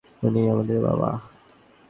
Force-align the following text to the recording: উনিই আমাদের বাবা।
উনিই 0.23 0.47
আমাদের 0.49 0.77
বাবা। 0.81 1.09